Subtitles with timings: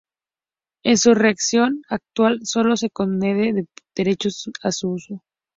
[0.83, 4.29] En su redacción actual, sólo se concede el derecho
[4.63, 5.23] a su uso.